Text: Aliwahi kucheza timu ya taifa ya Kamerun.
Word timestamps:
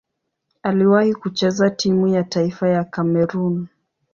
Aliwahi 0.63 1.13
kucheza 1.13 1.69
timu 1.69 2.07
ya 2.07 2.23
taifa 2.23 2.69
ya 2.69 2.83
Kamerun. 2.83 3.67